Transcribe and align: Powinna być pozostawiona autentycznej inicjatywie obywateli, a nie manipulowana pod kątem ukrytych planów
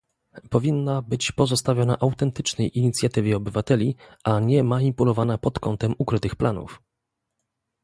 Powinna 0.49 1.01
być 1.01 1.31
pozostawiona 1.31 1.99
autentycznej 1.99 2.79
inicjatywie 2.79 3.37
obywateli, 3.37 3.95
a 4.23 4.39
nie 4.39 4.63
manipulowana 4.63 5.37
pod 5.37 5.59
kątem 5.59 5.95
ukrytych 5.97 6.35
planów 6.35 6.81